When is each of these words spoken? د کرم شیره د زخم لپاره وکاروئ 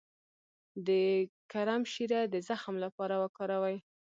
د 0.87 0.89
کرم 1.51 1.81
شیره 1.93 2.21
د 2.33 2.35
زخم 2.49 2.75
لپاره 2.85 3.15
وکاروئ 3.23 3.77